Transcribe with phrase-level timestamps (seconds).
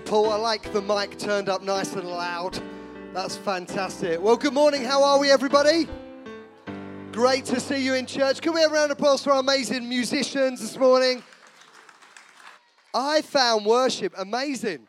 [0.00, 2.60] Paul, I like the mic turned up nice and loud.
[3.14, 4.20] That's fantastic.
[4.20, 4.84] Well, good morning.
[4.84, 5.88] How are we, everybody?
[7.12, 8.40] Great to see you in church.
[8.40, 11.22] Can we have a round of applause for our amazing musicians this morning?
[12.92, 14.86] I found worship amazing.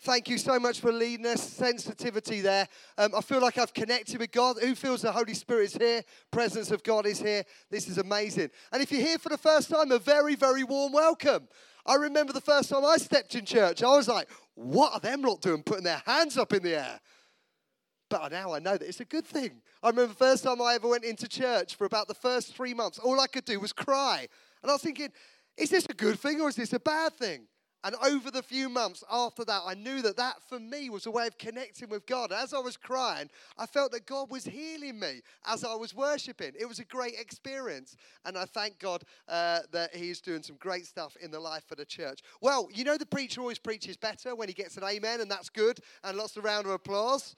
[0.00, 1.42] Thank you so much for leading us.
[1.42, 2.68] Sensitivity there.
[2.96, 4.56] Um, I feel like I've connected with God.
[4.60, 6.02] Who feels the Holy Spirit is here?
[6.30, 7.44] Presence of God is here.
[7.70, 8.50] This is amazing.
[8.72, 11.48] And if you're here for the first time, a very, very warm welcome.
[11.86, 15.22] I remember the first time I stepped in church, I was like, what are them
[15.22, 17.00] lot doing putting their hands up in the air?
[18.08, 19.62] But now I know that it's a good thing.
[19.82, 22.74] I remember the first time I ever went into church for about the first three
[22.74, 24.26] months, all I could do was cry.
[24.62, 25.10] And I was thinking,
[25.56, 27.46] is this a good thing or is this a bad thing?
[27.86, 31.10] And over the few months after that, I knew that that for me was a
[31.12, 32.32] way of connecting with God.
[32.32, 36.50] As I was crying, I felt that God was healing me as I was worshiping.
[36.58, 37.96] It was a great experience.
[38.24, 41.76] And I thank God uh, that He's doing some great stuff in the life of
[41.76, 42.22] the church.
[42.40, 45.48] Well, you know, the preacher always preaches better when he gets an amen, and that's
[45.48, 45.78] good.
[46.02, 47.36] And lots of round of applause.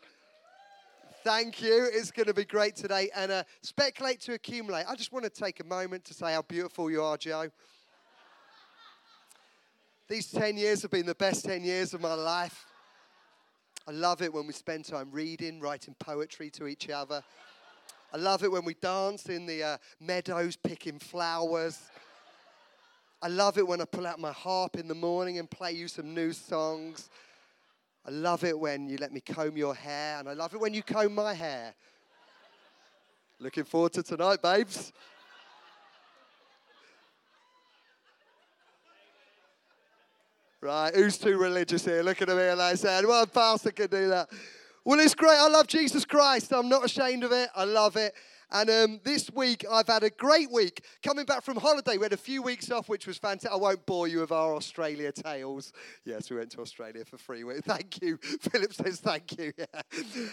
[1.24, 1.90] Thank you.
[1.92, 3.10] It's going to be great today.
[3.14, 4.86] And uh, speculate to accumulate.
[4.88, 7.50] I just want to take a moment to say how beautiful you are, Joe.
[10.09, 12.64] These 10 years have been the best 10 years of my life.
[13.87, 17.23] I love it when we spend time reading, writing poetry to each other.
[18.11, 21.79] I love it when we dance in the uh, meadows picking flowers.
[23.20, 25.89] I love it when I pull out my harp in the morning and play you
[25.89, 27.11] some new songs.
[28.06, 30.73] I love it when you let me comb your hair, and I love it when
[30.73, 31.75] you comb my hair.
[33.39, 34.91] Looking forward to tonight, babes.
[40.61, 42.03] Right, who's too religious here?
[42.03, 44.28] Looking at me and I said, well, a pastor can do that.
[44.84, 45.37] Well, it's great.
[45.39, 46.53] I love Jesus Christ.
[46.53, 47.48] I'm not ashamed of it.
[47.55, 48.12] I love it.
[48.50, 50.84] And um, this week, I've had a great week.
[51.02, 53.50] Coming back from holiday, we had a few weeks off, which was fantastic.
[53.52, 55.72] I won't bore you with our Australia tales.
[56.05, 57.44] Yes, we went to Australia for free.
[57.62, 58.16] Thank you.
[58.40, 59.52] Philip says thank you.
[59.58, 59.82] Yeah.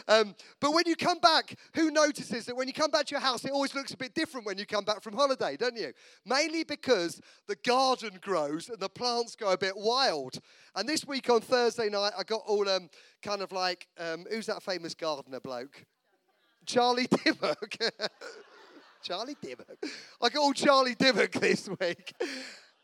[0.08, 3.22] Um, but when you come back, who notices that when you come back to your
[3.22, 5.94] house, it always looks a bit different when you come back from holiday, don't you?
[6.26, 10.40] Mainly because the garden grows and the plants go a bit wild.
[10.76, 12.90] And this week on Thursday night, I got all um,
[13.24, 15.86] kind of like, um, who's that famous gardener bloke?
[16.66, 17.78] Charlie Dimmock.
[19.04, 19.78] Charlie Dimmock.
[20.22, 22.14] I got all Charlie Dimmock this week.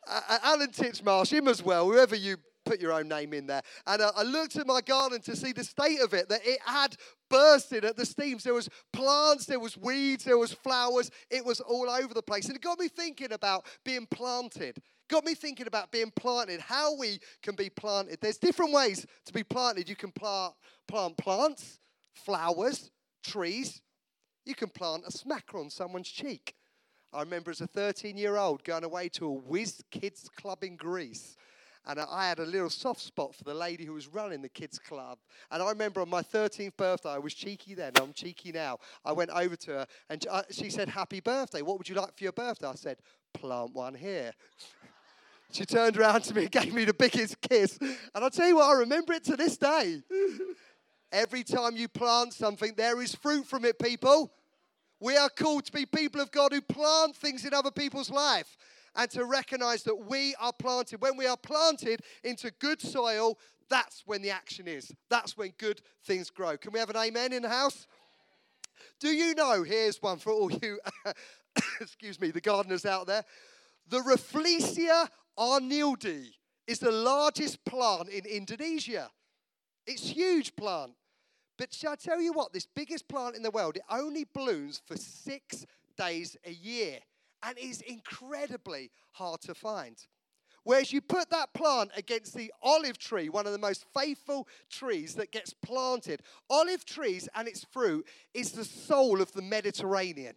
[0.07, 3.61] Uh, Alan Titchmarsh, him as well, whoever you put your own name in there.
[3.87, 6.59] And uh, I looked at my garden to see the state of it, that it
[6.65, 6.95] had
[7.29, 8.43] bursted at the seams.
[8.43, 11.09] There was plants, there was weeds, there was flowers.
[11.29, 12.47] It was all over the place.
[12.47, 14.77] And it got me thinking about being planted.
[15.09, 18.19] Got me thinking about being planted, how we can be planted.
[18.21, 19.89] There's different ways to be planted.
[19.89, 20.53] You can plant,
[20.87, 21.79] plant plants,
[22.13, 23.81] flowers, trees,
[24.45, 26.55] you can plant a smacker on someone's cheek.
[27.13, 30.75] I remember as a 13 year old going away to a whiz kids club in
[30.75, 31.35] Greece.
[31.85, 34.77] And I had a little soft spot for the lady who was running the kids'
[34.77, 35.17] club.
[35.49, 38.77] And I remember on my 13th birthday, I was cheeky then, I'm cheeky now.
[39.03, 41.63] I went over to her and uh, she said, Happy birthday.
[41.63, 42.67] What would you like for your birthday?
[42.67, 42.97] I said,
[43.33, 44.31] Plant one here.
[45.51, 47.79] she turned around to me and gave me the biggest kiss.
[47.81, 50.03] And I'll tell you what, I remember it to this day.
[51.11, 54.31] Every time you plant something, there is fruit from it, people.
[54.99, 58.55] We are called to be people of God who plant things in other people's life
[58.95, 61.01] and to recognize that we are planted.
[61.01, 63.37] When we are planted into good soil,
[63.69, 64.91] that's when the action is.
[65.09, 66.57] That's when good things grow.
[66.57, 67.87] Can we have an amen in the house?
[68.99, 69.63] Do you know?
[69.63, 70.79] Here's one for all you,
[71.81, 73.23] excuse me, the gardeners out there.
[73.87, 76.27] The Rafflesia arnoldii
[76.67, 79.09] is the largest plant in Indonesia.
[79.87, 80.93] It's huge plant.
[81.61, 82.53] But shall I tell you what?
[82.53, 85.63] This biggest plant in the world, it only blooms for six
[85.95, 86.97] days a year
[87.43, 89.95] and is incredibly hard to find.
[90.63, 95.13] Whereas you put that plant against the olive tree, one of the most faithful trees
[95.13, 96.23] that gets planted.
[96.49, 100.33] Olive trees and its fruit is the soul of the Mediterranean.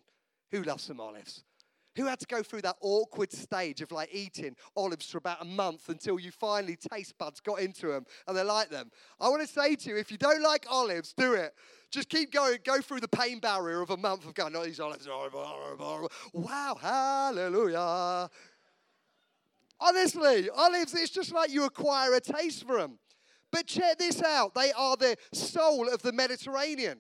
[0.51, 1.43] Who loves some olives?
[1.97, 5.45] Who had to go through that awkward stage of like eating olives for about a
[5.45, 8.91] month until you finally taste buds got into them and they like them?
[9.21, 11.55] I want to say to you, if you don't like olives, do it.
[11.91, 12.59] Just keep going.
[12.65, 15.07] Go through the pain barrier of a month of going, oh, these olives.
[16.33, 18.29] Wow, hallelujah.
[19.79, 22.99] Honestly, olives, it's just like you acquire a taste for them.
[23.53, 26.99] But check this out they are the soul of the Mediterranean.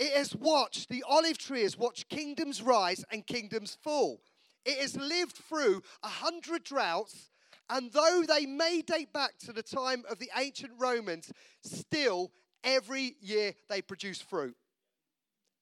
[0.00, 4.22] It has watched, the olive tree has watched kingdoms rise and kingdoms fall.
[4.64, 7.30] It has lived through a hundred droughts,
[7.68, 11.30] and though they may date back to the time of the ancient Romans,
[11.62, 12.32] still
[12.64, 14.56] every year they produce fruit.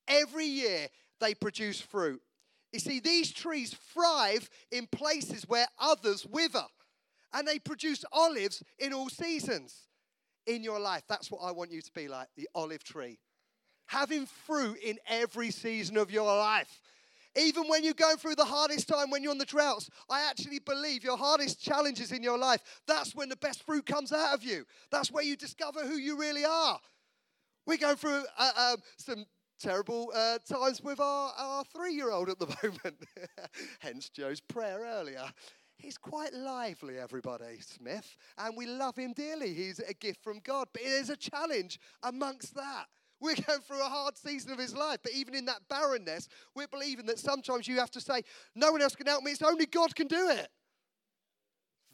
[0.07, 0.87] Every year
[1.19, 2.21] they produce fruit.
[2.71, 6.65] You see, these trees thrive in places where others wither.
[7.33, 9.87] and they produce olives in all seasons.
[10.47, 13.19] In your life, that's what I want you to be like the olive tree.
[13.89, 16.81] Having fruit in every season of your life.
[17.35, 20.59] Even when you're going through the hardest time, when you're on the droughts, I actually
[20.59, 24.43] believe your hardest challenges in your life, that's when the best fruit comes out of
[24.43, 24.65] you.
[24.91, 26.79] That's where you discover who you really are.
[27.65, 29.25] We're going through uh, uh, some
[29.59, 33.03] terrible uh, times with our, our three year old at the moment.
[33.79, 35.25] Hence Joe's prayer earlier.
[35.77, 39.53] He's quite lively, everybody, Smith, and we love him dearly.
[39.53, 42.87] He's a gift from God, but there's a challenge amongst that.
[43.21, 46.67] We're going through a hard season of his life, but even in that barrenness, we're
[46.67, 48.21] believing that sometimes you have to say,
[48.55, 50.47] No one else can help me, it's only God can do it.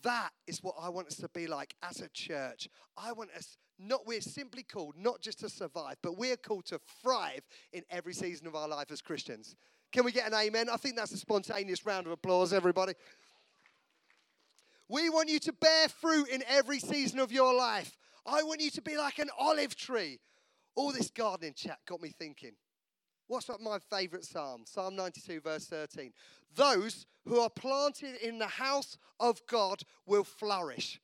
[0.04, 2.70] That is what I want us to be like as a church.
[2.96, 6.80] I want us not we're simply called not just to survive, but we're called to
[7.02, 7.42] thrive
[7.74, 9.56] in every season of our life as Christians.
[9.92, 10.70] Can we get an amen?
[10.70, 12.94] I think that's a spontaneous round of applause, everybody.
[14.88, 17.98] We want you to bear fruit in every season of your life.
[18.26, 20.20] I want you to be like an olive tree.
[20.76, 22.52] All this gardening chat got me thinking.
[23.28, 24.64] What's up my favorite psalm?
[24.66, 26.12] Psalm 92, verse 13.
[26.56, 31.00] Those who are planted in the house of God will flourish.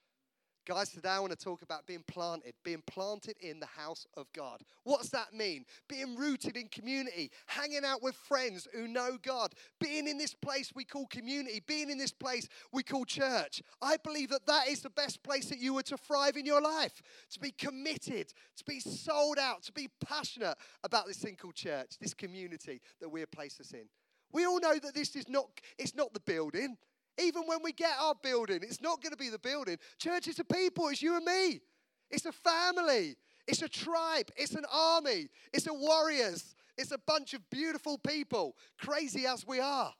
[0.67, 4.31] Guys, today I want to talk about being planted, being planted in the house of
[4.31, 4.61] God.
[4.83, 5.65] What's that mean?
[5.89, 10.71] Being rooted in community, hanging out with friends who know God, being in this place
[10.75, 13.63] we call community, being in this place we call church.
[13.81, 16.61] I believe that that is the best place that you were to thrive in your
[16.61, 21.55] life, to be committed, to be sold out, to be passionate about this thing called
[21.55, 23.87] church, this community that we're placed us in.
[24.31, 25.49] We all know that this is not,
[25.79, 26.77] it's not the building.
[27.19, 29.77] Even when we get our building, it's not going to be the building.
[29.97, 31.61] Church is a people, it's you and me.
[32.09, 33.15] It's a family,
[33.47, 38.55] it's a tribe, it's an army, it's a warriors, it's a bunch of beautiful people,
[38.77, 39.93] crazy as we are.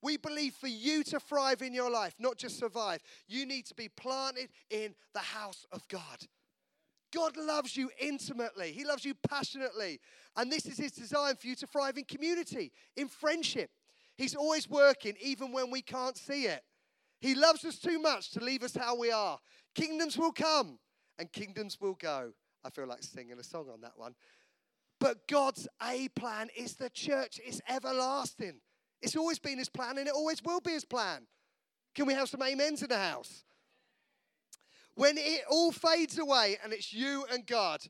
[0.00, 3.74] We believe for you to thrive in your life, not just survive, you need to
[3.74, 6.18] be planted in the house of God.
[7.12, 8.70] God loves you intimately.
[8.70, 9.98] He loves you passionately.
[10.36, 13.70] And this is His design for you to thrive in community, in friendship,
[14.18, 16.62] He's always working, even when we can't see it.
[17.20, 19.38] He loves us too much to leave us how we are.
[19.76, 20.80] Kingdoms will come
[21.18, 22.32] and kingdoms will go.
[22.64, 24.14] I feel like singing a song on that one.
[25.00, 28.60] But God's A plan is the church, it's everlasting.
[29.00, 31.26] It's always been His plan and it always will be His plan.
[31.94, 33.44] Can we have some amens in the house?
[34.96, 37.80] When it all fades away and it's you and God,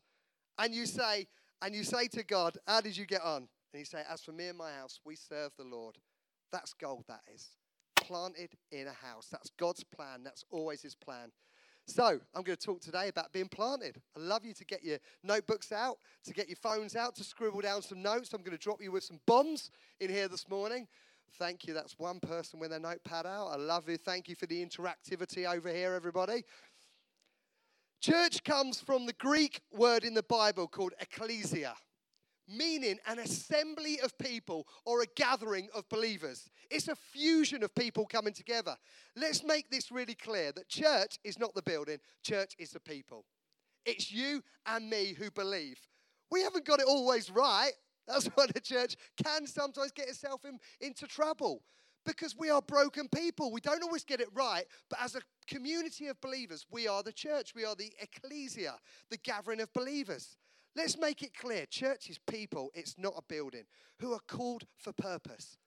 [0.59, 1.27] and you say,
[1.63, 3.49] and you say to God, How did you get on?
[3.73, 5.97] And you say, As for me and my house, we serve the Lord.
[6.53, 7.51] That's gold, that is.
[7.97, 9.29] Planted in a house.
[9.31, 10.23] That's God's plan.
[10.25, 11.31] That's always His plan.
[11.87, 14.01] So, I'm going to talk today about being planted.
[14.15, 17.63] I love you to get your notebooks out, to get your phones out, to scribble
[17.63, 18.35] down some notes.
[18.35, 20.87] I'm going to drop you with some bombs in here this morning.
[21.39, 21.73] Thank you.
[21.73, 23.49] That's one person with their notepad out.
[23.49, 23.97] I love you.
[23.97, 26.45] Thank you for the interactivity over here, everybody.
[28.03, 31.75] Church comes from the Greek word in the Bible called ecclesia
[32.49, 36.49] meaning an assembly of people or a gathering of believers.
[36.71, 38.77] It's a fusion of people coming together.
[39.17, 43.25] Let's make this really clear that church is not the building, church is the people.
[43.85, 45.79] It's you and me who believe.
[46.31, 47.73] We haven't got it always right.
[48.07, 51.63] That's why the church can sometimes get itself in, into trouble
[52.05, 53.53] because we are broken people.
[53.53, 57.13] We don't always get it right, but as a community of believers, we are the
[57.13, 57.55] church.
[57.55, 58.75] We are the ecclesia,
[59.11, 60.37] the gathering of believers.
[60.79, 63.65] Let's make it clear church is people, it's not a building,
[63.99, 65.59] who are called for purpose.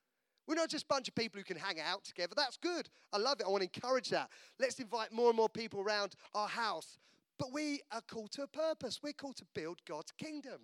[0.47, 2.33] We're not just a bunch of people who can hang out together.
[2.33, 2.87] That's good.
[3.11, 3.45] I love it.
[3.45, 4.29] I want to encourage that.
[4.57, 6.97] Let's invite more and more people around our house.
[7.37, 9.01] But we are called to a purpose.
[9.03, 10.61] We're called to build God's kingdom.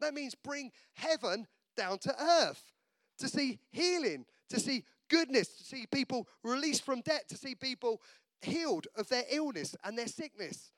[0.00, 2.70] That means bring heaven down to earth,
[3.18, 8.00] to see healing, to see goodness, to see people released from debt, to see people
[8.40, 10.70] healed of their illness and their sickness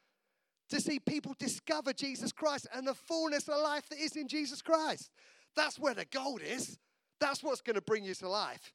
[0.70, 4.62] to see people discover Jesus Christ and the fullness of life that is in Jesus
[4.62, 5.10] Christ.
[5.54, 6.78] That's where the gold is.
[7.20, 8.72] That's what's going to bring you to life.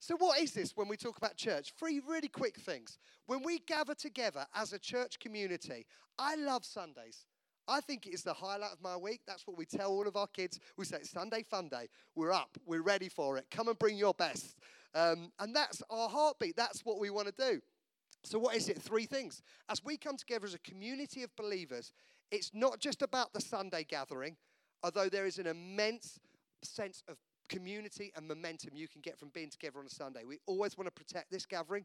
[0.00, 1.72] So, what is this when we talk about church?
[1.78, 2.98] Three really quick things.
[3.26, 5.86] When we gather together as a church community,
[6.18, 7.26] I love Sundays.
[7.66, 9.22] I think it is the highlight of my week.
[9.26, 10.60] That's what we tell all of our kids.
[10.76, 11.88] We say, Sunday fun day.
[12.14, 12.58] We're up.
[12.66, 13.46] We're ready for it.
[13.50, 14.58] Come and bring your best.
[14.94, 16.56] Um, and that's our heartbeat.
[16.56, 17.60] That's what we want to do.
[18.24, 18.80] So, what is it?
[18.80, 19.42] Three things.
[19.68, 21.92] As we come together as a community of believers,
[22.30, 24.36] it's not just about the Sunday gathering,
[24.82, 26.18] although there is an immense
[26.62, 30.24] sense of community and momentum you can get from being together on a Sunday.
[30.26, 31.84] We always want to protect this gathering.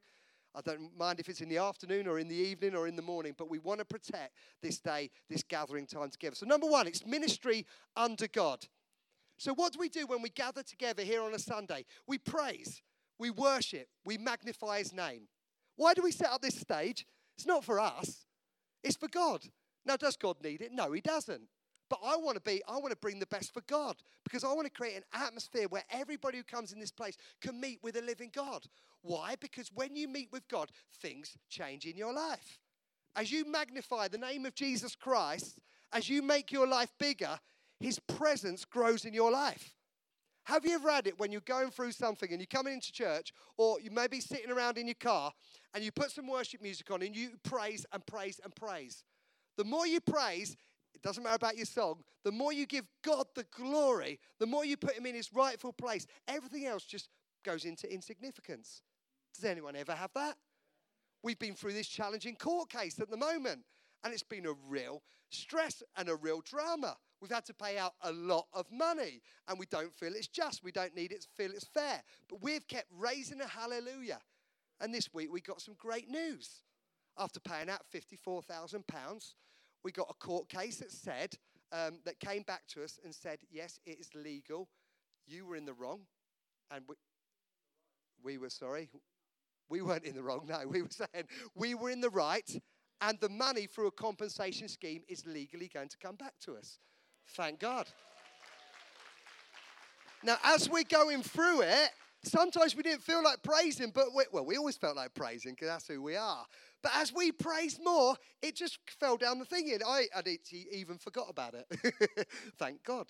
[0.55, 3.01] I don't mind if it's in the afternoon or in the evening or in the
[3.01, 6.35] morning, but we want to protect this day, this gathering time together.
[6.35, 7.65] So, number one, it's ministry
[7.95, 8.65] under God.
[9.37, 11.85] So, what do we do when we gather together here on a Sunday?
[12.07, 12.81] We praise,
[13.19, 15.27] we worship, we magnify His name.
[15.79, 17.07] Why do we set up this stage?
[17.37, 18.25] It's not for us,
[18.83, 19.45] it's for God.
[19.85, 20.73] Now, does God need it?
[20.73, 21.43] No, He doesn't.
[21.89, 23.95] But I want to be, I want to bring the best for God
[24.25, 27.61] because I want to create an atmosphere where everybody who comes in this place can
[27.61, 28.65] meet with a living God.
[29.03, 29.35] Why?
[29.39, 30.69] Because when you meet with God,
[31.01, 32.59] things change in your life.
[33.15, 35.59] As you magnify the name of Jesus Christ,
[35.93, 37.39] as you make your life bigger,
[37.79, 39.73] His presence grows in your life.
[40.49, 43.33] Have you ever had it when you're going through something and you're coming into church,
[43.55, 45.31] or you may be sitting around in your car
[45.75, 49.03] and you put some worship music on and you praise and praise and praise?
[49.57, 50.57] The more you praise,
[50.95, 54.65] it doesn't matter about your song, the more you give God the glory, the more
[54.65, 57.09] you put Him in His rightful place, everything else just
[57.45, 58.81] goes into insignificance.
[59.35, 60.35] Does anyone ever have that?
[61.21, 63.61] We've been through this challenging court case at the moment,
[64.03, 66.97] and it's been a real stress and a real drama.
[67.21, 70.63] We've had to pay out a lot of money, and we don't feel it's just.
[70.63, 72.01] We don't need it to feel it's fair.
[72.29, 74.19] But we've kept raising a hallelujah.
[74.79, 76.63] And this week we got some great news.
[77.17, 79.33] After paying out £54,000,
[79.83, 81.35] we got a court case that said,
[81.71, 84.69] um, that came back to us and said, yes, it is legal.
[85.27, 86.01] You were in the wrong.
[86.71, 86.95] And we,
[88.23, 88.89] we were sorry.
[89.69, 90.67] We weren't in the wrong, no.
[90.67, 92.49] We were saying we were in the right,
[93.01, 96.79] and the money through a compensation scheme is legally going to come back to us.
[97.35, 97.87] Thank God.
[100.23, 101.89] Now, as we're going through it,
[102.23, 105.69] sometimes we didn't feel like praising, but we, well, we always felt like praising because
[105.69, 106.45] that's who we are.
[106.81, 109.71] But as we praised more, it just fell down the thing.
[109.71, 110.27] And I had
[110.71, 112.27] even forgot about it.
[112.57, 113.07] Thank God.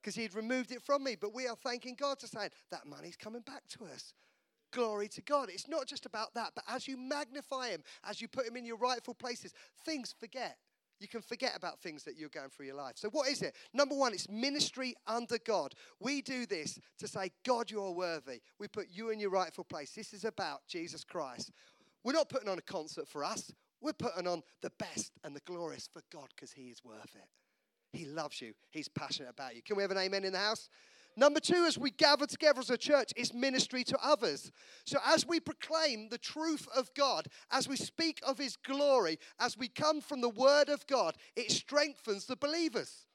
[0.00, 1.16] Because he'd removed it from me.
[1.20, 4.12] But we are thanking God to saying that money's coming back to us.
[4.72, 5.50] Glory to God.
[5.50, 8.64] It's not just about that, but as you magnify him, as you put him in
[8.64, 9.52] your rightful places,
[9.84, 10.56] things forget.
[11.02, 12.94] You can forget about things that you're going through your life.
[12.96, 13.56] So, what is it?
[13.74, 15.74] Number one, it's ministry under God.
[15.98, 18.40] We do this to say, God, you are worthy.
[18.60, 19.90] We put you in your rightful place.
[19.90, 21.50] This is about Jesus Christ.
[22.04, 23.52] We're not putting on a concert for us.
[23.80, 27.28] We're putting on the best and the glorious for God because He is worth it.
[27.92, 28.54] He loves you.
[28.70, 29.62] He's passionate about you.
[29.62, 30.68] Can we have an amen in the house?
[31.16, 34.50] Number two, as we gather together as a church, is ministry to others.
[34.84, 39.56] So, as we proclaim the truth of God, as we speak of His glory, as
[39.56, 43.06] we come from the Word of God, it strengthens the believers.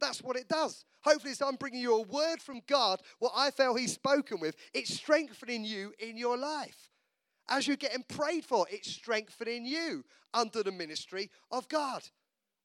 [0.00, 0.84] That's what it does.
[1.04, 4.56] Hopefully, as I'm bringing you a word from God, what I feel He's spoken with,
[4.74, 6.90] it's strengthening you in your life.
[7.48, 10.04] As you're getting prayed for, it's strengthening you
[10.34, 12.02] under the ministry of God.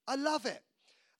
[0.08, 0.62] I love it.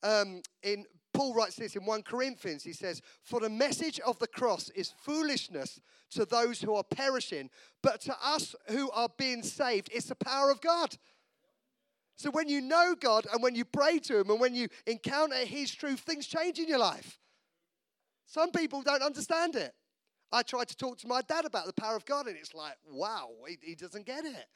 [0.04, 0.86] Um, in
[1.22, 2.64] Paul writes this in 1 Corinthians.
[2.64, 5.80] He says, For the message of the cross is foolishness
[6.12, 7.52] to those who are perishing,
[7.84, 10.98] but to us who are being saved, it's the power of God.
[12.16, 15.36] So when you know God and when you pray to Him and when you encounter
[15.36, 17.20] His truth, things change in your life.
[18.26, 19.76] Some people don't understand it.
[20.32, 22.78] I tried to talk to my dad about the power of God, and it's like,
[22.90, 24.48] wow, he, he doesn't get it.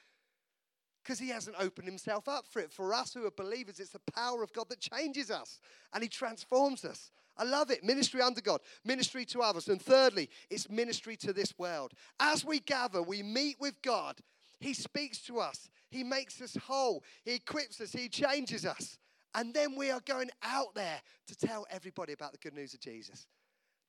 [1.05, 2.71] Because he hasn't opened himself up for it.
[2.71, 5.59] For us who are believers, it's the power of God that changes us
[5.93, 7.11] and he transforms us.
[7.37, 7.83] I love it.
[7.83, 9.67] Ministry under God, ministry to others.
[9.67, 11.91] And thirdly, it's ministry to this world.
[12.19, 14.17] As we gather, we meet with God.
[14.59, 18.97] He speaks to us, He makes us whole, He equips us, He changes us.
[19.35, 22.79] And then we are going out there to tell everybody about the good news of
[22.79, 23.27] Jesus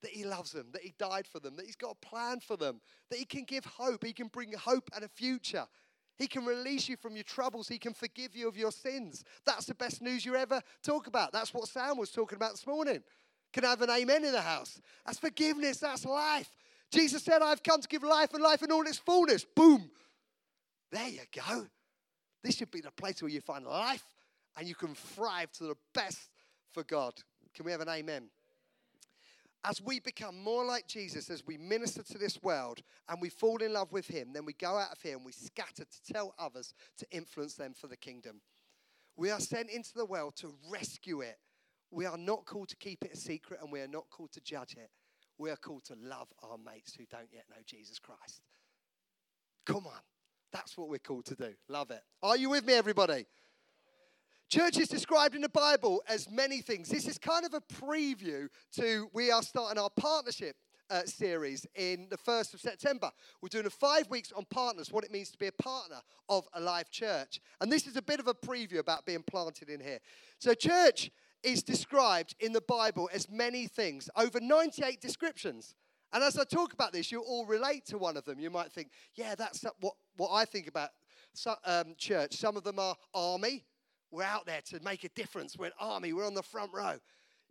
[0.03, 2.57] that He loves them, that He died for them, that He's got a plan for
[2.57, 2.81] them,
[3.11, 5.67] that He can give hope, He can bring hope and a future.
[6.19, 7.69] He can release you from your troubles.
[7.69, 9.25] He can forgive you of your sins.
[9.45, 11.33] That's the best news you ever talk about.
[11.33, 13.03] That's what Sam was talking about this morning.
[13.53, 14.81] Can I have an amen in the house?
[15.05, 15.79] That's forgiveness.
[15.79, 16.51] That's life.
[16.91, 19.45] Jesus said, I've come to give life and life in all its fullness.
[19.45, 19.91] Boom.
[20.91, 21.67] There you go.
[22.43, 24.05] This should be the place where you find life
[24.57, 26.31] and you can thrive to the best
[26.73, 27.15] for God.
[27.55, 28.29] Can we have an amen?
[29.69, 33.59] As we become more like Jesus, as we minister to this world and we fall
[33.63, 36.35] in love with Him, then we go out of here and we scatter to tell
[36.39, 38.41] others to influence them for the kingdom.
[39.17, 41.39] We are sent into the world to rescue it.
[41.91, 44.41] We are not called to keep it a secret and we are not called to
[44.41, 44.91] judge it.
[45.39, 48.43] We are called to love our mates who don't yet know Jesus Christ.
[49.67, 50.01] Come on.
[50.53, 51.53] That's what we're called to do.
[51.69, 52.03] Love it.
[52.23, 53.27] Are you with me, everybody?
[54.49, 56.89] Church is described in the Bible as many things.
[56.89, 60.55] This is kind of a preview to we are starting our partnership
[60.89, 63.11] uh, series in the 1st of September.
[63.43, 65.97] We're doing a five weeks on partners, what it means to be a partner
[66.29, 67.41] of a live church.
[67.61, 69.99] And this is a bit of a preview about being planted in here.
[70.39, 71.11] So, church
[71.43, 75.75] is described in the Bible as many things, over 98 descriptions.
[76.13, 78.39] And as I talk about this, you'll all relate to one of them.
[78.39, 80.91] You might think, yeah, that's what, what I think about
[81.65, 82.37] um, church.
[82.37, 83.65] Some of them are army,
[84.17, 85.57] we're out there to make a difference.
[85.59, 86.95] We're an army, we're on the front row.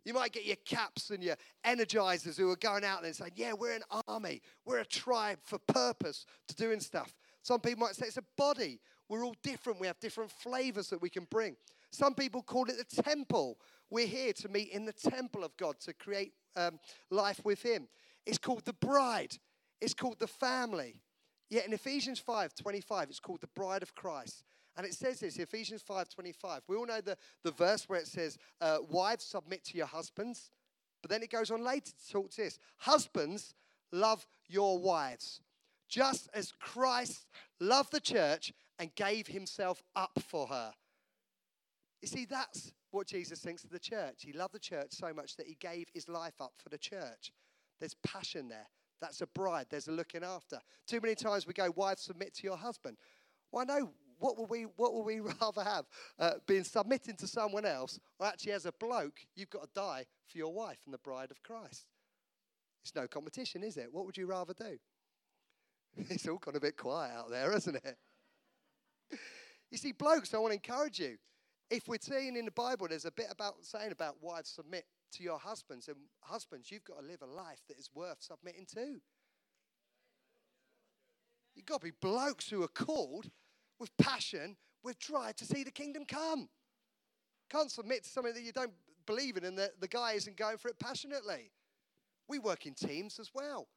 [0.04, 3.32] You might get your caps and your energizers who are going out there and saying,
[3.36, 4.42] Yeah, we're an army.
[4.64, 7.14] We're a tribe for purpose to doing stuff.
[7.42, 8.80] Some people might say it's a body.
[9.08, 9.80] We're all different.
[9.80, 11.56] We have different flavors that we can bring.
[11.92, 13.58] Some people call it the temple.
[13.90, 16.78] We're here to meet in the temple of God to create um,
[17.10, 17.88] life with Him.
[18.26, 19.38] It's called the bride.
[19.80, 21.00] It's called the family.
[21.48, 24.44] Yet in Ephesians 5 25, it's called the bride of Christ.
[24.76, 26.62] And it says this, Ephesians 5 25.
[26.68, 30.50] We all know the, the verse where it says, uh, Wives, submit to your husbands.
[31.02, 33.54] But then it goes on later to talk to this Husbands,
[33.92, 35.40] love your wives,
[35.88, 37.26] just as Christ
[37.60, 40.72] loved the church and gave himself up for her.
[42.02, 44.16] You see, that's what Jesus thinks of the church.
[44.18, 47.32] He loved the church so much that he gave his life up for the church.
[47.80, 48.66] There's passion there.
[49.00, 49.66] That's a bride.
[49.70, 50.60] There's a looking after.
[50.86, 52.96] Too many times we go, wives, submit to your husband.
[53.52, 55.84] Well, no, what will we, what will we rather have?
[56.18, 60.06] Uh, being submitting to someone else, or actually, as a bloke, you've got to die
[60.26, 61.86] for your wife and the bride of Christ.
[62.82, 63.88] It's no competition, is it?
[63.90, 64.78] What would you rather do?
[66.10, 67.96] It's all gone a bit quiet out there, hasn't it?
[69.68, 71.16] You see, blokes, I want to encourage you.
[71.70, 75.24] If we're seeing in the Bible, there's a bit about saying about wives submit to
[75.24, 79.00] your husbands, and husbands, you've got to live a life that is worth submitting to.
[81.56, 83.30] You've got to be blokes who are called
[83.78, 86.48] with passion, with drive to see the kingdom come.
[87.50, 88.72] Can't submit to something that you don't
[89.06, 91.50] believe in and the, the guy isn't going for it passionately.
[92.28, 93.68] We work in teams as well.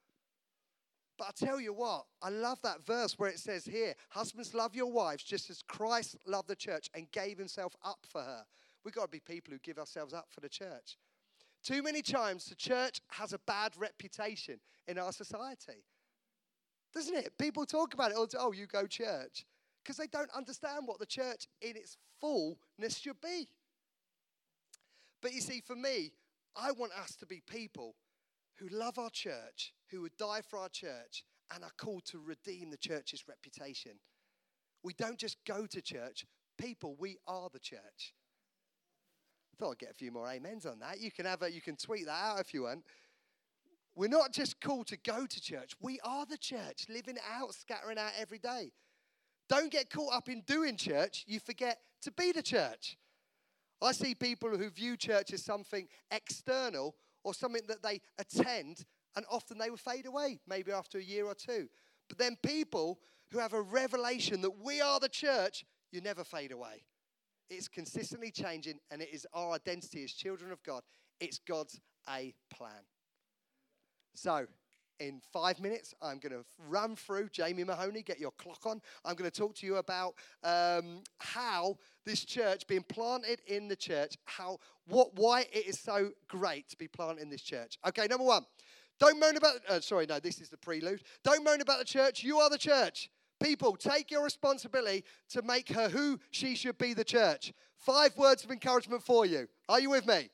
[1.18, 4.74] But I tell you what, I love that verse where it says here, Husbands, love
[4.74, 8.46] your wives just as Christ loved the church and gave himself up for her.
[8.84, 10.98] We've got to be people who give ourselves up for the church.
[11.62, 15.84] Too many times, the church has a bad reputation in our society.
[16.94, 17.38] Doesn't it?
[17.38, 19.46] People talk about it oh, you go church.
[19.84, 23.48] Because they don't understand what the church in its fullness should be.
[25.22, 26.12] But you see, for me,
[26.56, 27.96] I want us to be people
[28.58, 32.70] who love our church, who would die for our church, and are called to redeem
[32.70, 33.94] the church's reputation.
[34.84, 36.26] We don't just go to church,
[36.58, 38.14] people, we are the church.
[39.54, 41.00] I Thought I'd get a few more amens on that.
[41.00, 42.84] You can have a, you can tweet that out if you want.
[43.96, 45.74] We're not just called to go to church.
[45.82, 48.72] We are the church, living out, scattering out every day.
[49.50, 51.26] Don't get caught up in doing church.
[51.28, 52.98] You forget to be the church.
[53.82, 58.86] I see people who view church as something external or something that they attend,
[59.16, 61.68] and often they will fade away, maybe after a year or two.
[62.08, 63.00] But then people
[63.32, 66.84] who have a revelation that we are the church, you never fade away.
[67.50, 70.84] It's consistently changing, and it is our identity as children of God.
[71.20, 72.84] It's God's A plan.
[74.14, 74.48] So,
[75.00, 78.82] in five minutes, I'm going to run through Jamie Mahoney, get your clock on.
[79.06, 83.76] I'm going to talk to you about um, how this church, being planted in the
[83.76, 87.78] church, how what why it is so great to be planted in this church.
[87.88, 88.46] Okay, number one,
[89.00, 89.56] don't moan about.
[89.68, 91.04] Uh, sorry, no, this is the prelude.
[91.24, 92.24] Don't moan about the church.
[92.24, 93.10] You are the church.
[93.42, 96.94] People, take your responsibility to make her who she should be.
[96.94, 97.54] The church.
[97.78, 99.48] Five words of encouragement for you.
[99.70, 100.30] Are you with me?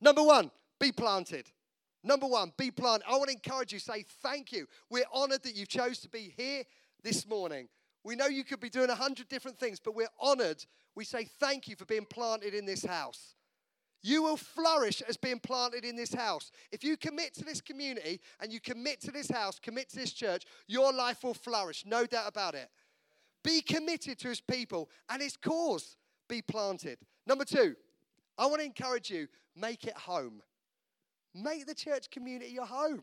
[0.00, 1.50] Number one, be planted.
[2.04, 3.06] Number one, be planted.
[3.08, 4.66] I want to encourage you, say thank you.
[4.90, 6.62] We're honored that you chose to be here
[7.02, 7.68] this morning.
[8.04, 10.62] We know you could be doing a hundred different things, but we're honored.
[10.94, 13.34] We say thank you for being planted in this house.
[14.02, 16.52] You will flourish as being planted in this house.
[16.70, 20.12] If you commit to this community and you commit to this house, commit to this
[20.12, 22.68] church, your life will flourish, no doubt about it.
[23.42, 25.96] Be committed to his people and his cause.
[26.28, 26.98] Be planted.
[27.26, 27.76] Number two,
[28.36, 30.42] I want to encourage you make it home.
[31.34, 33.02] Make the church community your home.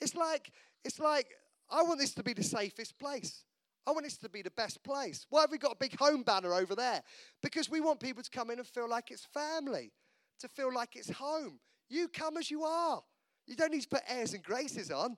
[0.00, 0.52] It's like,
[0.84, 1.28] it's like,
[1.70, 3.44] I want this to be the safest place.
[3.86, 5.26] I want this to be the best place.
[5.28, 7.02] Why have we got a big home banner over there?
[7.42, 9.92] Because we want people to come in and feel like it's family,
[10.40, 11.58] to feel like it's home.
[11.90, 13.02] You come as you are.
[13.46, 15.16] You don't need to put airs and graces on.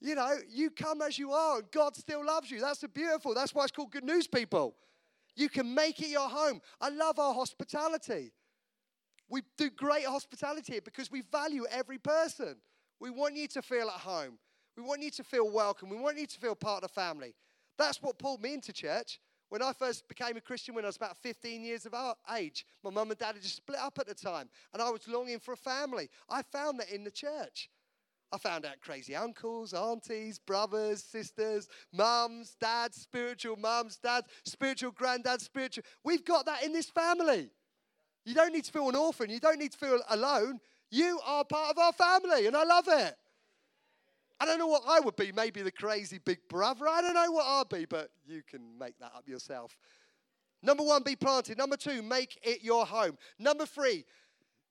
[0.00, 2.60] You know, you come as you are, and God still loves you.
[2.60, 3.34] That's the beautiful.
[3.34, 4.74] That's why it's called good news, people.
[5.36, 6.60] You can make it your home.
[6.80, 8.32] I love our hospitality.
[9.30, 12.56] We do great hospitality here because we value every person.
[12.98, 14.38] We want you to feel at home.
[14.76, 15.88] We want you to feel welcome.
[15.88, 17.34] We want you to feel part of the family.
[17.78, 19.20] That's what pulled me into church.
[19.48, 21.94] When I first became a Christian when I was about 15 years of
[22.36, 25.08] age, my mum and dad had just split up at the time, and I was
[25.08, 26.08] longing for a family.
[26.28, 27.68] I found that in the church.
[28.32, 35.40] I found out crazy uncles, aunties, brothers, sisters, mums, dads, spiritual mums, dads, spiritual granddads,
[35.40, 35.82] spiritual.
[36.04, 37.50] We've got that in this family.
[38.24, 39.30] You don't need to feel an orphan.
[39.30, 40.60] You don't need to feel alone.
[40.90, 43.14] You are part of our family, and I love it.
[44.40, 46.88] I don't know what I would be, maybe the crazy big brother.
[46.88, 49.76] I don't know what I'd be, but you can make that up yourself.
[50.62, 51.58] Number one, be planted.
[51.58, 53.18] Number two, make it your home.
[53.38, 54.04] Number three,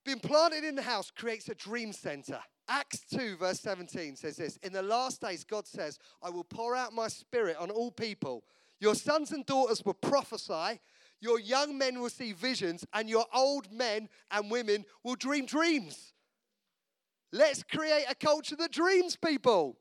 [0.06, 2.40] being planted in the house creates a dream center.
[2.68, 6.76] Acts 2, verse 17 says this In the last days, God says, I will pour
[6.76, 8.44] out my spirit on all people.
[8.80, 10.80] Your sons and daughters will prophesy,
[11.22, 16.14] your young men will see visions, and your old men and women will dream dreams.
[17.32, 19.78] Let's create a culture that dreams, people.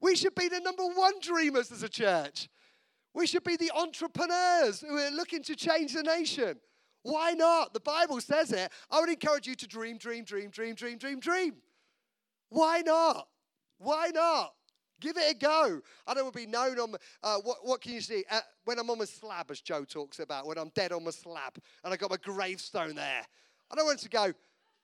[0.00, 2.48] We should be the number one dreamers as a church.
[3.14, 6.58] We should be the entrepreneurs who are looking to change the nation.
[7.02, 7.74] Why not?
[7.74, 8.70] The Bible says it.
[8.90, 11.54] I would encourage you to dream, dream, dream, dream, dream, dream, dream.
[12.50, 13.28] Why not?
[13.78, 14.54] Why not?
[15.00, 15.80] Give it a go.
[16.06, 18.24] I don't want to be known on, uh, what, what can you see?
[18.30, 21.10] Uh, when I'm on my slab, as Joe talks about, when I'm dead on my
[21.10, 23.22] slab and I got my gravestone there.
[23.70, 24.32] I don't want to go,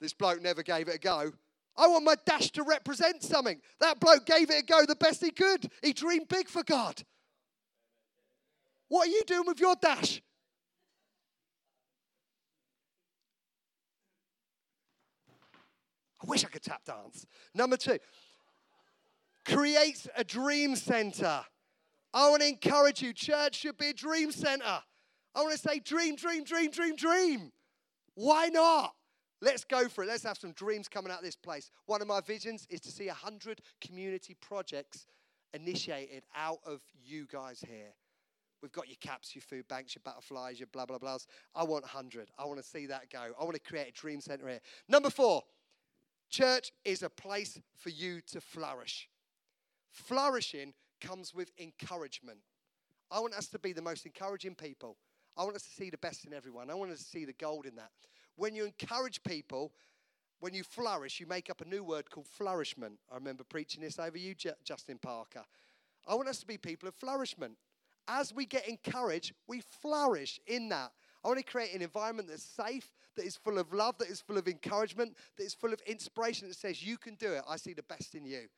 [0.01, 1.33] this bloke never gave it a go.
[1.77, 3.61] I want my dash to represent something.
[3.81, 5.69] That bloke gave it a go the best he could.
[5.83, 7.03] He dreamed big for God.
[8.89, 10.23] What are you doing with your dash?
[16.23, 17.27] I wish I could tap dance.
[17.55, 17.99] Number two,
[19.45, 21.45] creates a dream center.
[22.13, 24.83] I want to encourage you, church should be a dream center.
[25.35, 27.53] I want to say, dream, dream, dream, dream, dream.
[28.15, 28.95] Why not?
[29.41, 30.07] Let's go for it.
[30.07, 31.71] Let's have some dreams coming out of this place.
[31.87, 35.07] One of my visions is to see 100 community projects
[35.53, 37.93] initiated out of you guys here.
[38.63, 41.27] We've got your caps, your food banks, your butterflies, your blah, blah, blahs.
[41.55, 42.31] I want 100.
[42.39, 43.33] I want to see that go.
[43.39, 44.61] I want to create a dream center here.
[44.89, 45.43] Number four,
[46.35, 49.09] Church is a place for you to flourish.
[49.95, 52.39] Flourishing comes with encouragement.
[53.11, 54.97] I want us to be the most encouraging people.
[55.37, 56.69] I want us to see the best in everyone.
[56.69, 57.91] I want us to see the gold in that.
[58.37, 59.73] When you encourage people,
[60.41, 62.99] when you flourish, you make up a new word called flourishment.
[63.11, 65.45] I remember preaching this over you, Justin Parker.
[66.09, 67.55] I want us to be people of flourishment.
[68.09, 70.91] As we get encouraged, we flourish in that.
[71.25, 74.21] I want to create an environment that's safe, that is full of love, that is
[74.21, 77.43] full of encouragement, that is full of inspiration, that says, You can do it.
[77.49, 78.49] I see the best in you.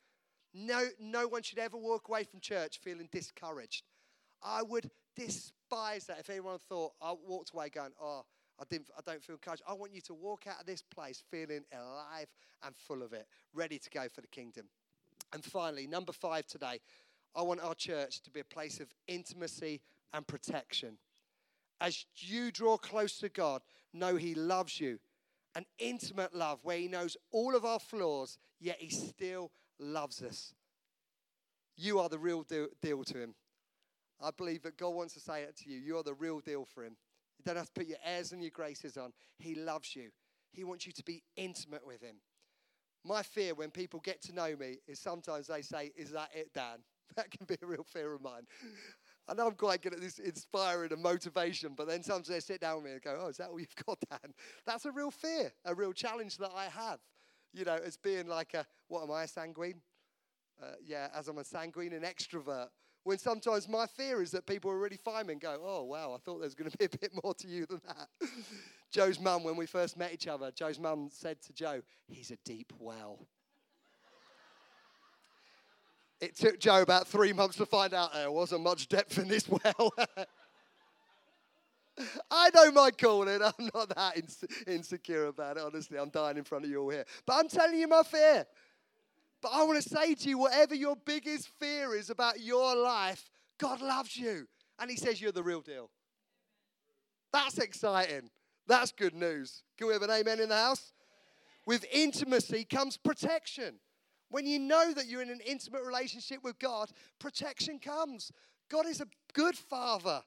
[0.53, 3.83] No, no one should ever walk away from church feeling discouraged.
[4.43, 8.23] I would despise that if anyone thought I walked away going, Oh,
[8.59, 9.63] I, didn't, I don't feel encouraged.
[9.67, 12.27] I want you to walk out of this place feeling alive
[12.63, 14.65] and full of it, ready to go for the kingdom.
[15.33, 16.79] And finally, number five today,
[17.35, 19.81] I want our church to be a place of intimacy
[20.13, 20.97] and protection.
[21.79, 23.61] As you draw close to God,
[23.93, 24.99] know He loves you.
[25.55, 30.53] An intimate love where He knows all of our flaws, yet He still loves us.
[31.75, 33.35] You are the real deal, deal to Him.
[34.21, 35.77] I believe that God wants to say it to you.
[35.77, 36.97] You are the real deal for Him.
[37.37, 39.13] You don't have to put your airs and your graces on.
[39.37, 40.09] He loves you.
[40.51, 42.15] He wants you to be intimate with Him.
[43.05, 46.53] My fear when people get to know me is sometimes they say, Is that it,
[46.53, 46.79] Dan?
[47.15, 48.45] That can be a real fear of mine.
[49.29, 52.59] I know I'm quite good at this inspiring and motivation, but then sometimes they sit
[52.59, 54.33] down with me and go, Oh, is that all you've got, Dan?
[54.65, 56.99] That's a real fear, a real challenge that I have.
[57.57, 59.81] You know, as being like a, what am I, a sanguine?
[60.61, 62.67] Uh, yeah, as I'm a sanguine and extrovert.
[63.03, 66.13] When sometimes my fear is that people are really find me and go, Oh, wow,
[66.13, 68.09] I thought there was going to be a bit more to you than that.
[68.91, 72.37] Joe's mum, when we first met each other, Joe's mum said to Joe, He's a
[72.45, 73.25] deep well.
[76.19, 79.49] It took Joe about three months to find out there wasn't much depth in this
[79.63, 79.93] well.
[82.31, 83.41] I know my calling.
[83.59, 84.17] I'm not that
[84.65, 85.97] insecure about it, honestly.
[85.97, 87.05] I'm dying in front of you all here.
[87.25, 88.45] But I'm telling you my fear.
[89.41, 93.29] But I want to say to you, whatever your biggest fear is about your life,
[93.59, 94.47] God loves you.
[94.79, 95.89] And He says you're the real deal.
[97.31, 98.29] That's exciting.
[98.67, 99.63] That's good news.
[99.77, 100.93] Can we have an amen in the house?
[101.65, 103.75] With intimacy comes protection.
[104.29, 108.31] When you know that you're in an intimate relationship with God, protection comes.
[108.69, 110.21] God is a good father.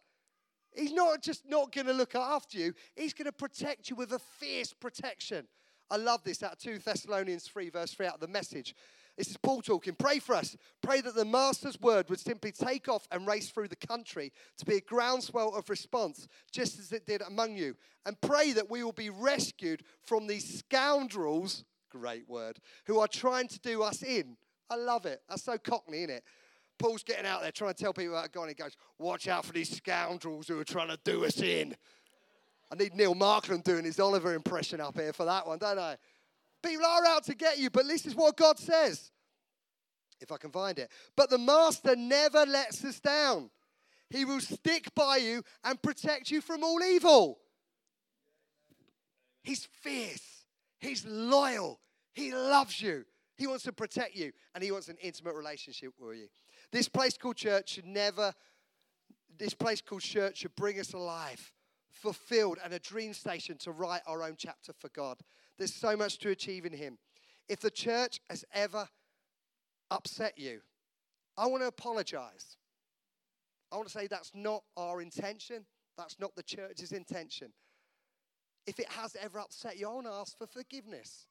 [0.74, 4.12] He's not just not going to look after you, He's going to protect you with
[4.12, 5.46] a fierce protection.
[5.90, 8.74] I love this out of 2 Thessalonians 3, verse 3 out of the message.
[9.16, 9.94] This is Paul talking.
[9.98, 10.56] Pray for us.
[10.82, 14.64] Pray that the Master's word would simply take off and race through the country to
[14.64, 17.74] be a groundswell of response, just as it did among you.
[18.06, 23.48] And pray that we will be rescued from these scoundrels great word, who are trying
[23.48, 24.36] to do us in.
[24.70, 25.20] I love it.
[25.28, 26.24] That's so cockney, isn't it?
[26.80, 29.44] Paul's getting out there trying to tell people about God, and he goes, Watch out
[29.44, 31.76] for these scoundrels who are trying to do us in.
[32.72, 35.96] I need Neil Markland doing his Oliver impression up here for that one, don't I?
[36.62, 39.10] People are out to get you, but this is what God says.
[40.20, 40.90] If I can find it.
[41.16, 43.50] But the master never lets us down.
[44.08, 47.38] He will stick by you and protect you from all evil.
[49.42, 50.44] He's fierce.
[50.78, 51.80] He's loyal.
[52.12, 53.04] He loves you.
[53.36, 56.28] He wants to protect you and he wants an intimate relationship with you.
[56.72, 58.32] This place called church should never,
[59.38, 61.52] this place called church should bring us alive,
[61.90, 65.18] fulfilled, and a dream station to write our own chapter for God.
[65.58, 66.98] There's so much to achieve in Him.
[67.48, 68.88] If the church has ever
[69.90, 70.60] upset you,
[71.36, 72.56] I want to apologize.
[73.72, 75.64] I want to say that's not our intention.
[75.96, 77.52] That's not the church's intention.
[78.66, 81.26] If it has ever upset you, I want to ask for forgiveness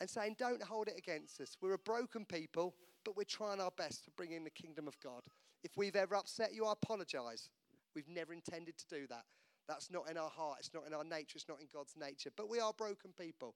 [0.00, 1.56] and saying, Don't hold it against us.
[1.60, 4.98] We're a broken people, but we're trying our best to bring in the kingdom of
[5.00, 5.22] God.
[5.64, 7.48] If we've ever upset you, I apologize.
[7.94, 9.24] We've never intended to do that.
[9.68, 12.30] That's not in our heart, it's not in our nature, it's not in God's nature.
[12.36, 13.54] But we are broken people.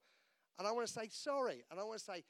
[0.58, 1.64] And I want to say sorry.
[1.70, 2.24] And I want to say,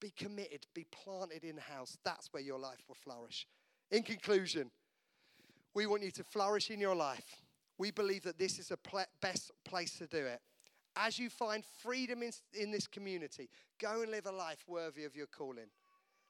[0.00, 1.96] be committed, be planted in house.
[2.04, 3.46] That's where your life will flourish.
[3.90, 4.70] In conclusion,
[5.74, 7.42] we want you to flourish in your life.
[7.78, 10.40] We believe that this is the pl- best place to do it.
[10.96, 13.48] As you find freedom in, in this community,
[13.80, 15.66] go and live a life worthy of your calling.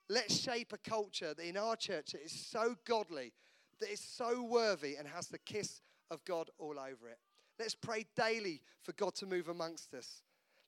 [0.08, 3.32] Let's shape a culture that in our church that is so godly,
[3.80, 7.18] that is so worthy, and has the kiss of God all over it.
[7.58, 10.22] Let's pray daily for God to move amongst us.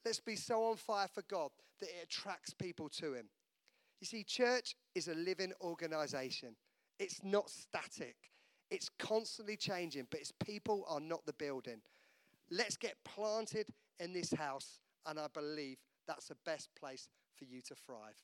[0.05, 3.27] Let's be so on fire for God that it attracts people to Him.
[4.01, 6.55] You see, church is a living organization,
[6.99, 8.17] it's not static,
[8.71, 11.81] it's constantly changing, but its people are not the building.
[12.51, 13.67] Let's get planted
[13.99, 18.23] in this house, and I believe that's the best place for you to thrive.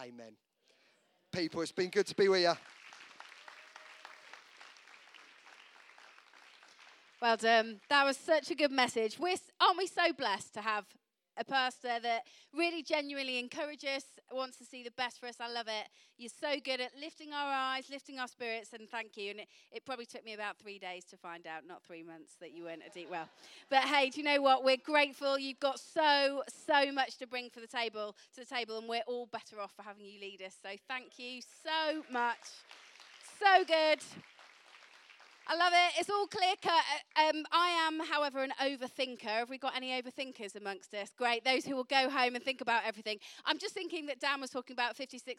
[0.00, 0.32] Amen.
[1.30, 2.52] People, it's been good to be with you.
[7.20, 7.80] Well done.
[7.90, 9.18] That was such a good message.
[9.18, 10.86] We're, aren't we so blessed to have
[11.40, 12.22] a pastor that
[12.54, 15.36] really genuinely encourages, wants to see the best for us.
[15.40, 15.88] I love it.
[16.18, 19.30] You're so good at lifting our eyes, lifting our spirits, and thank you.
[19.30, 22.34] And it, it probably took me about three days to find out, not three months,
[22.40, 23.28] that you weren't a deep well.
[23.70, 24.64] But hey, do you know what?
[24.64, 25.38] We're grateful.
[25.38, 29.00] You've got so, so much to bring for the table to the table, and we're
[29.06, 30.54] all better off for having you lead us.
[30.62, 32.36] So thank you so much.
[33.38, 34.00] So good.
[35.50, 35.98] I love it.
[35.98, 36.84] It's all clear cut.
[37.16, 39.24] Uh, um, I am, however, an overthinker.
[39.24, 41.10] Have we got any overthinkers amongst us?
[41.18, 41.44] Great.
[41.44, 43.18] Those who will go home and think about everything.
[43.44, 45.34] I'm just thinking that Dan was talking about £56,000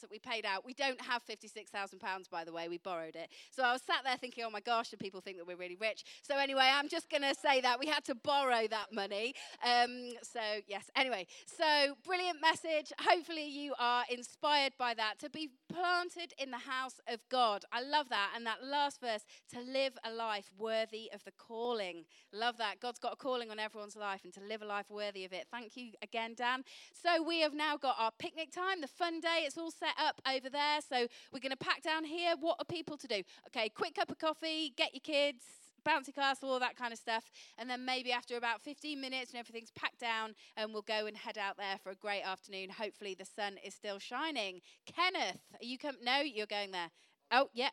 [0.00, 0.66] that we paid out.
[0.66, 2.68] We don't have £56,000, by the way.
[2.68, 3.28] We borrowed it.
[3.52, 5.76] So I was sat there thinking, oh my gosh, do people think that we're really
[5.80, 6.04] rich?
[6.22, 7.78] So anyway, I'm just going to say that.
[7.78, 9.32] We had to borrow that money.
[9.64, 10.90] Um, so, yes.
[10.96, 12.92] Anyway, so brilliant message.
[12.98, 17.62] Hopefully, you are inspired by that to be planted in the house of God.
[17.70, 18.32] I love that.
[18.34, 19.22] And that last verse
[19.52, 22.04] to live a life worthy of the calling.
[22.32, 22.80] Love that.
[22.80, 25.46] God's got a calling on everyone's life and to live a life worthy of it.
[25.50, 26.64] Thank you again, Dan.
[26.92, 29.44] So we have now got our picnic time, the fun day.
[29.44, 30.80] It's all set up over there.
[30.88, 32.34] So we're going to pack down here.
[32.38, 33.22] What are people to do?
[33.48, 35.44] Okay, quick cup of coffee, get your kids,
[35.86, 37.30] bouncy castle, all that kind of stuff.
[37.58, 41.16] And then maybe after about 15 minutes and everything's packed down, and we'll go and
[41.16, 42.70] head out there for a great afternoon.
[42.70, 44.60] Hopefully the sun is still shining.
[44.86, 45.96] Kenneth, are you come?
[46.02, 46.90] No, you're going there.
[47.30, 47.70] Oh, yeah.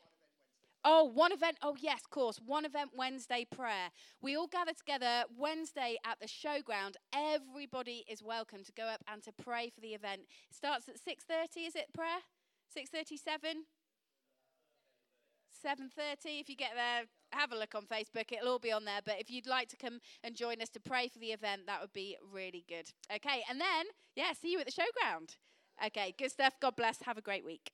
[0.86, 1.58] Oh, one event.
[1.62, 2.40] Oh, yes, of course.
[2.46, 3.90] One event Wednesday prayer.
[4.22, 6.96] We all gather together Wednesday at the showground.
[7.14, 10.22] Everybody is welcome to go up and to pray for the event.
[10.50, 12.24] It starts at 6:30, is it prayer?
[12.68, 13.66] 6:37?
[15.64, 19.00] 7:30 if you get there have a look on Facebook it'll all be on there
[19.06, 21.80] but if you'd like to come and join us to pray for the event that
[21.80, 25.38] would be really good okay and then yeah see you at the showground
[25.86, 27.72] okay good stuff god bless have a great week